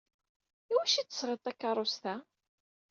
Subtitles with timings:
[0.71, 2.15] I wacu ay d-tesɣiḍ takeṛṛust-a?